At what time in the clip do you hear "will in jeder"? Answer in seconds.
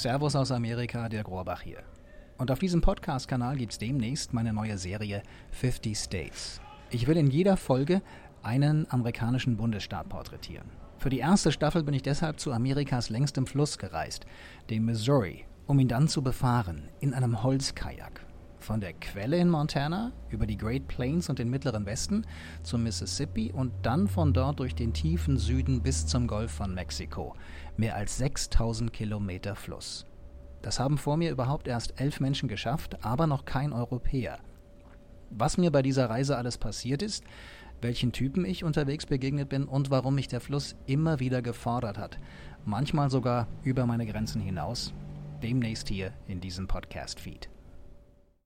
7.06-7.58